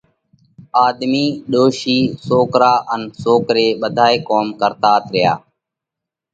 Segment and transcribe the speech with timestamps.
[0.83, 1.97] آۮمِي، ڏوشي،
[2.27, 5.33] سوڪرا ان سوڪري ٻڌائي ڪوم ڪرتات ريا۔